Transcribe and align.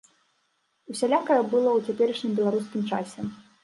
Усялякае 0.93 1.39
было 1.53 1.69
ў 1.77 1.85
цяперашнім 1.91 2.31
беларускім 2.43 2.81
часе. 2.93 3.33